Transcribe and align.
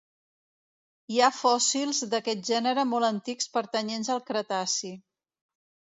Hi 1.15 1.19
ha 1.19 1.27
fòssils 1.41 1.99
d'aquest 2.13 2.43
gènere 2.49 2.87
molt 2.95 3.09
antics 3.11 3.53
pertanyents 3.59 4.13
al 4.15 4.25
cretaci. 4.31 4.95